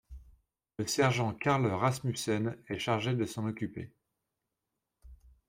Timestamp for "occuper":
3.47-3.93